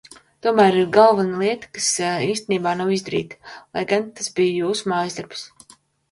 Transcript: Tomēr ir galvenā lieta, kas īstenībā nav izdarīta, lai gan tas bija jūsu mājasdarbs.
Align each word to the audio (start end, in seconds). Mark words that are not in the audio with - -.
Tomēr 0.45 0.75
ir 0.83 0.85
galvenā 0.93 1.41
lieta, 1.41 1.67
kas 1.77 1.89
īstenībā 2.29 2.73
nav 2.79 2.93
izdarīta, 2.95 3.51
lai 3.77 3.83
gan 3.91 4.07
tas 4.21 4.31
bija 4.39 4.55
jūsu 4.63 4.89
mājasdarbs. 4.93 5.45